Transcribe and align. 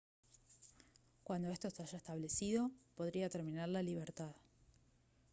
cuando 1.23 1.51
esto 1.51 1.69
se 1.69 1.83
haya 1.83 1.95
establecido 1.99 2.71
podría 2.95 3.29
terminar 3.29 3.69
la 3.69 3.83
libertad 3.83 4.33